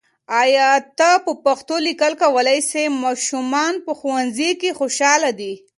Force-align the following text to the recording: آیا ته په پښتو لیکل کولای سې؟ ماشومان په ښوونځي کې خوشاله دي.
آیا 0.41 0.69
ته 0.97 1.09
په 1.25 1.31
پښتو 1.45 1.75
لیکل 1.87 2.13
کولای 2.21 2.59
سې؟ 2.69 2.83
ماشومان 3.03 3.73
په 3.85 3.91
ښوونځي 3.99 4.51
کې 4.61 4.69
خوشاله 4.79 5.29
دي. 5.39 5.53